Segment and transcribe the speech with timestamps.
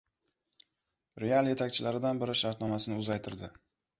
[1.23, 3.51] "Real" yetakchilaridan biri shartnomasini uzaytirdi